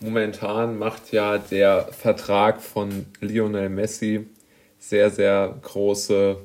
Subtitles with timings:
[0.00, 4.26] momentan macht ja der Vertrag von Lionel Messi
[4.78, 6.36] sehr, sehr große,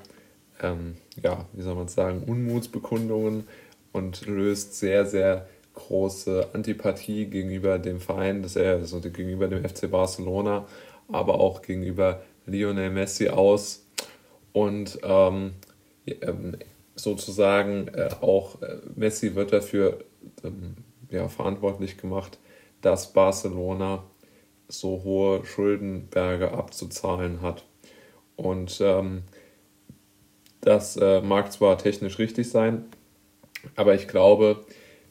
[0.61, 3.47] ähm, ja, wie soll man sagen, Unmutsbekundungen
[3.91, 9.89] und löst sehr, sehr große Antipathie gegenüber dem Verein, das er, also gegenüber dem FC
[9.89, 10.65] Barcelona,
[11.09, 13.85] aber auch gegenüber Lionel Messi aus.
[14.53, 15.53] Und ähm,
[16.05, 16.57] ähm
[16.99, 19.99] sozusagen äh, auch äh, Messi wird dafür
[20.43, 20.75] ähm,
[21.09, 22.37] ja, verantwortlich gemacht,
[22.81, 24.03] dass Barcelona
[24.67, 27.65] so hohe Schuldenberge abzuzahlen hat.
[28.35, 29.23] Und ähm,
[30.61, 32.85] das äh, mag zwar technisch richtig sein,
[33.75, 34.65] aber ich glaube,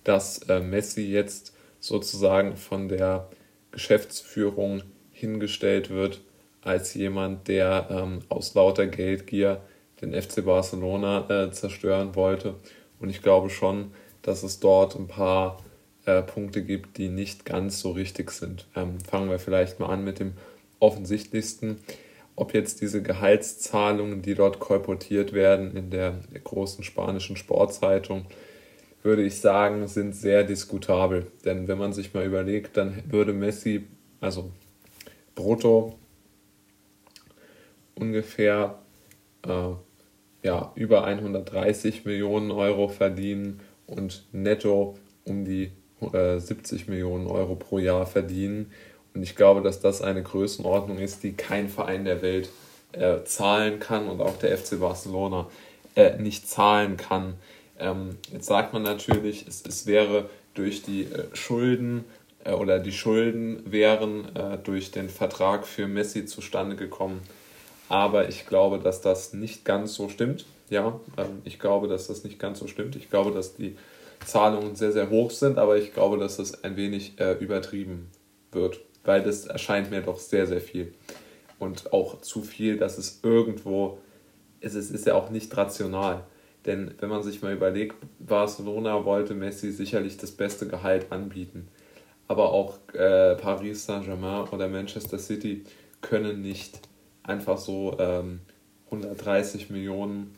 [0.05, 3.29] dass äh, Messi jetzt sozusagen von der
[3.71, 6.21] Geschäftsführung hingestellt wird
[6.63, 9.61] als jemand, der ähm, aus lauter Geldgier
[10.01, 12.55] den FC Barcelona äh, zerstören wollte.
[13.01, 13.93] Und ich glaube schon,
[14.23, 15.59] dass es dort ein paar
[16.09, 18.67] äh, Punkte gibt, die nicht ganz so richtig sind.
[18.75, 20.33] Ähm, fangen wir vielleicht mal an mit dem
[20.81, 21.81] offensichtlichsten.
[22.35, 28.25] Ob jetzt diese Gehaltszahlungen, die dort kolportiert werden in der großen spanischen Sportzeitung,
[29.03, 31.27] würde ich sagen, sind sehr diskutabel.
[31.45, 33.87] Denn wenn man sich mal überlegt, dann würde Messi,
[34.21, 34.51] also
[35.35, 35.99] brutto,
[37.95, 38.79] ungefähr
[39.47, 39.73] äh,
[40.43, 45.73] ja, über 130 Millionen Euro verdienen und netto um die
[46.13, 48.73] äh, 70 Millionen Euro pro Jahr verdienen.
[49.15, 52.51] Und ich glaube, dass das eine Größenordnung ist, die kein Verein der Welt
[52.93, 55.49] äh, zahlen kann und auch der FC Barcelona
[55.97, 57.35] äh, nicht zahlen kann.
[57.79, 62.05] Ähm, jetzt sagt man natürlich, es, es wäre durch die äh, Schulden
[62.45, 67.21] äh, oder die Schulden wären äh, durch den Vertrag für Messi zustande gekommen.
[67.89, 70.45] Aber ich glaube, dass das nicht ganz so stimmt.
[70.71, 72.97] Ja, ähm, ich glaube, dass das nicht ganz so stimmt.
[72.97, 73.77] Ich glaube, dass die
[74.25, 78.11] Zahlungen sehr, sehr hoch sind, aber ich glaube, dass das ein wenig äh, übertrieben
[78.53, 80.95] wird, weil das erscheint mir doch sehr, sehr viel.
[81.59, 83.99] Und auch zu viel, dass es irgendwo,
[84.61, 86.25] es ist, ist ja auch nicht rational.
[86.67, 91.69] Denn wenn man sich mal überlegt, Barcelona wollte Messi sicherlich das beste Gehalt anbieten.
[92.27, 95.65] Aber auch äh, Paris Saint-Germain oder Manchester City
[96.01, 96.81] können nicht
[97.23, 98.41] einfach so ähm,
[98.87, 100.35] 130 Millionen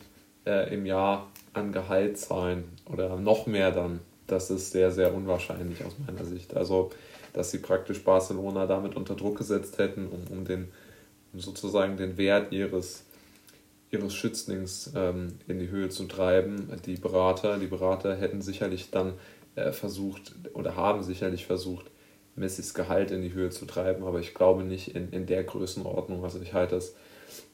[0.47, 5.84] äh, im Jahr an Gehalt zahlen oder noch mehr dann, das ist sehr, sehr unwahrscheinlich
[5.84, 6.56] aus meiner Sicht.
[6.56, 6.91] Also,
[7.33, 10.69] dass sie praktisch Barcelona damit unter Druck gesetzt hätten, um, um den
[11.33, 13.05] um sozusagen den Wert ihres,
[13.91, 16.69] ihres Schützlings ähm, in die Höhe zu treiben.
[16.87, 19.15] Die Berater, die Berater hätten sicherlich dann
[19.55, 21.87] äh, versucht oder haben sicherlich versucht,
[22.37, 26.25] Messis Gehalt in die Höhe zu treiben, aber ich glaube nicht in, in der Größenordnung.
[26.25, 26.95] Also ich halte das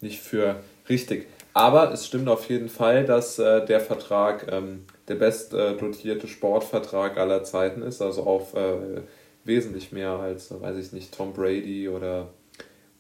[0.01, 1.27] nicht für richtig.
[1.53, 5.75] Aber es stimmt auf jeden Fall, dass äh, der Vertrag ähm, der best äh,
[6.27, 9.01] Sportvertrag aller Zeiten ist, also auf äh,
[9.45, 12.29] wesentlich mehr als, weiß ich nicht, Tom Brady oder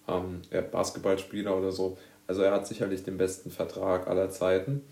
[0.08, 1.98] ähm, Basketballspieler oder so.
[2.26, 4.82] Also er hat sicherlich den besten Vertrag aller Zeiten.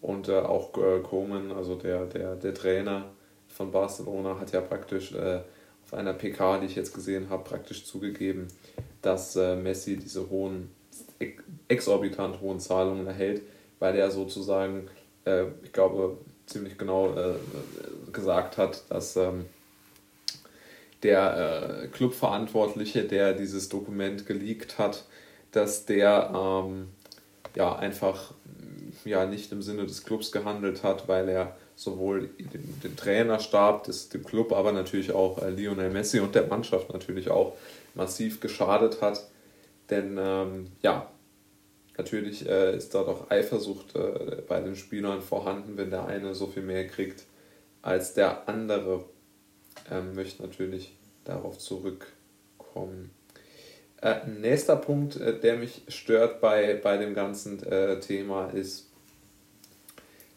[0.00, 3.06] Und äh, auch äh, Koeman, also der, der, der Trainer
[3.48, 5.40] von Barcelona, hat ja praktisch äh,
[5.82, 8.48] auf einer PK, die ich jetzt gesehen habe, praktisch zugegeben,
[9.00, 10.70] dass äh, Messi diese hohen
[11.68, 13.42] exorbitant hohen Zahlungen erhält,
[13.78, 14.88] weil er sozusagen,
[15.24, 17.34] äh, ich glaube, ziemlich genau äh,
[18.12, 19.46] gesagt hat, dass ähm,
[21.02, 25.04] der äh, Clubverantwortliche, der dieses Dokument geleakt hat,
[25.52, 26.88] dass der ähm,
[27.54, 28.32] ja einfach
[29.04, 34.08] ja nicht im Sinne des Clubs gehandelt hat, weil er sowohl den, den Trainerstab des
[34.08, 37.54] dem Club, aber natürlich auch äh, Lionel Messi und der Mannschaft natürlich auch
[37.94, 39.26] massiv geschadet hat.
[39.90, 41.10] Denn ähm, ja,
[41.96, 46.46] Natürlich äh, ist da doch Eifersucht äh, bei den Spielern vorhanden, wenn der eine so
[46.48, 47.24] viel mehr kriegt
[47.82, 49.04] als der andere.
[49.90, 53.10] Ähm, möchte natürlich darauf zurückkommen.
[54.02, 58.90] Äh, nächster Punkt, äh, der mich stört bei, bei dem ganzen äh, Thema, ist,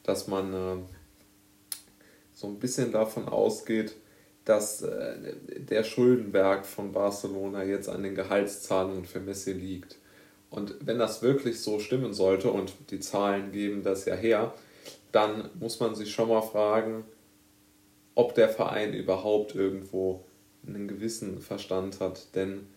[0.03, 0.77] dass man äh,
[2.33, 3.95] so ein bisschen davon ausgeht,
[4.45, 9.97] dass der Schuldenberg von Barcelona jetzt an den Gehaltszahlungen für Messi liegt.
[10.49, 14.53] Und wenn das wirklich so stimmen sollte und die Zahlen geben das ja her,
[15.11, 17.03] dann muss man sich schon mal fragen,
[18.15, 20.23] ob der Verein überhaupt irgendwo
[20.65, 22.35] einen gewissen Verstand hat.
[22.35, 22.67] Denn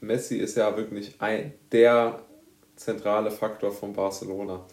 [0.00, 2.20] Messi ist ja wirklich ein, der
[2.76, 4.66] zentrale Faktor von Barcelona.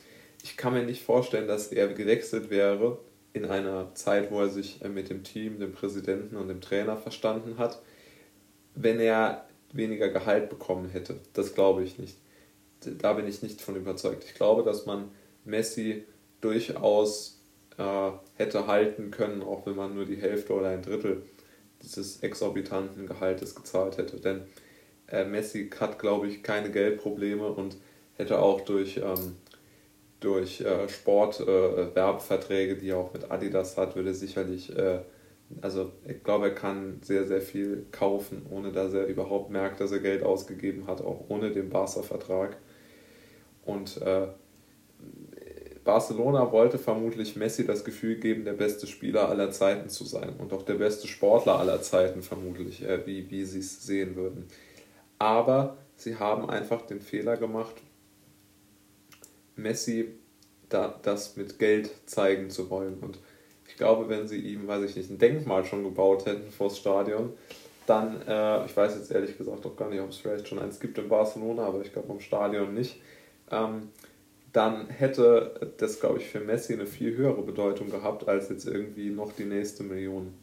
[0.44, 2.98] Ich kann mir nicht vorstellen, dass er gewechselt wäre
[3.34, 7.58] in einer Zeit, wo er sich mit dem Team, dem Präsidenten und dem Trainer verstanden
[7.58, 7.82] hat,
[8.76, 11.20] wenn er weniger Gehalt bekommen hätte.
[11.34, 12.18] Das glaube ich nicht
[12.86, 14.24] da bin ich nicht von überzeugt.
[14.26, 15.12] Ich glaube, dass man
[15.46, 16.04] Messi
[16.42, 17.42] durchaus
[17.78, 21.24] äh, hätte halten können, auch wenn man nur die Hälfte oder ein Drittel
[21.82, 24.18] dieses exorbitanten Gehaltes gezahlt hätte.
[24.18, 24.44] Denn
[25.08, 27.78] äh, Messi hat, glaube ich, keine Geldprobleme und
[28.16, 29.36] hätte auch durch, ähm,
[30.20, 35.00] durch äh, Sportwerbverträge, äh, die er auch mit Adidas hat, würde sicherlich, äh,
[35.62, 39.92] also ich glaube, er kann sehr, sehr viel kaufen, ohne dass er überhaupt merkt, dass
[39.92, 42.58] er Geld ausgegeben hat, auch ohne den Barca-Vertrag.
[43.66, 44.28] Und äh,
[45.84, 50.54] Barcelona wollte vermutlich Messi das Gefühl geben, der beste Spieler aller Zeiten zu sein und
[50.54, 54.48] auch der beste Sportler aller Zeiten vermutlich, äh, wie, wie sie es sehen würden.
[55.18, 57.76] Aber sie haben einfach den Fehler gemacht,
[59.56, 60.14] Messi
[60.70, 63.00] da, das mit Geld zeigen zu wollen.
[63.00, 63.20] Und
[63.68, 67.34] ich glaube, wenn sie ihm, weiß ich nicht, ein Denkmal schon gebaut hätten vors Stadion,
[67.88, 70.80] dann, äh, ich weiß jetzt ehrlich gesagt auch gar nicht, ob es vielleicht schon eins
[70.80, 73.02] gibt in Barcelona, aber ich glaube im Stadion nicht,
[73.52, 73.90] ähm,
[74.54, 79.10] dann hätte das, glaube ich, für Messi eine viel höhere Bedeutung gehabt, als jetzt irgendwie
[79.10, 80.34] noch die nächste Million.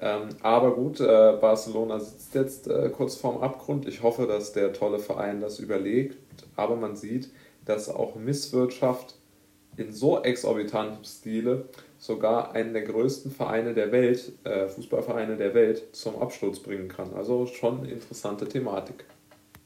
[0.00, 3.88] Ähm, aber gut, äh, Barcelona sitzt jetzt äh, kurz vorm Abgrund.
[3.88, 6.16] Ich hoffe, dass der tolle Verein das überlegt.
[6.56, 7.30] Aber man sieht,
[7.64, 9.16] dass auch Misswirtschaft
[9.76, 11.64] in so exorbiitantem Stile
[11.98, 17.14] sogar einen der größten Vereine der Welt, äh, Fußballvereine der Welt, zum Absturz bringen kann.
[17.14, 19.06] Also schon interessante Thematik.